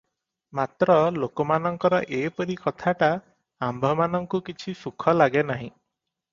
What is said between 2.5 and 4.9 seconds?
କଥାଟା ଆମ୍ଭମାନଙ୍କୁ କିଛି